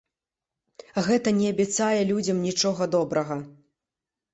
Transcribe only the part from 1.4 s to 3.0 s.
не абяцае людзям нічога